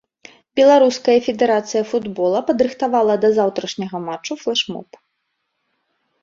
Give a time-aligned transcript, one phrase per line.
[0.59, 4.89] Беларуская федэрацыя футбола падрыхтавала да заўтрашняга матчу флэш-моб.